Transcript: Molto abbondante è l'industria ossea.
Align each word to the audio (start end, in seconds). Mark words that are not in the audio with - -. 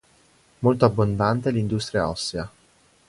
Molto 0.61 0.85
abbondante 0.85 1.49
è 1.49 1.51
l'industria 1.51 2.09
ossea. 2.09 2.51